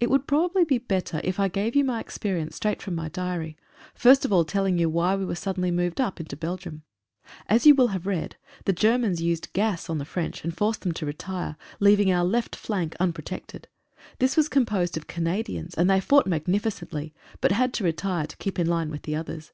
[0.00, 3.56] It would probably be better if I gave you my experience straight from my diary,
[3.94, 6.82] first of all telling you why we were suddenly moved up into Belgium.
[7.46, 10.90] As you will have read, the Germans used gas on the French, and forced them
[10.94, 13.66] to retire, leaving our left flank unpro tected.
[14.18, 18.58] This was composed of Canadians, and they fought magnificently, but had to retire to keep
[18.58, 19.52] in line with the others.